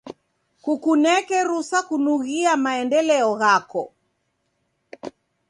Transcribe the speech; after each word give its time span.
Kukuneke 0.63 1.37
rusa 1.49 1.79
kunughia 1.87 2.51
maendeleo 2.63 3.31
ghako. 3.41 3.83